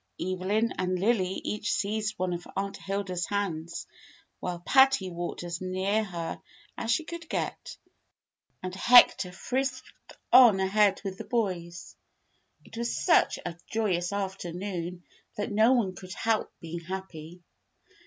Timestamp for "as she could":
6.75-7.29